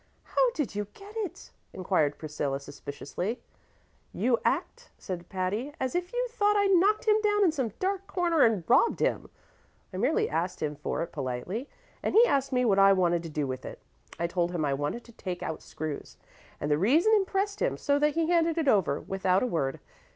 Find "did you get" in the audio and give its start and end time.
0.53-1.15